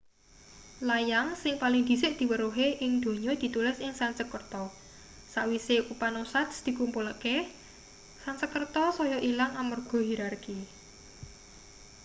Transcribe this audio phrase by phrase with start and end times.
[0.89, 4.63] layang sing paling dhisik diweruhi ing donya ditulis ing sansekerta
[5.33, 7.35] sawise upanoshads diklumpukake
[8.23, 10.57] sansekerta saya ilang amarga hirarki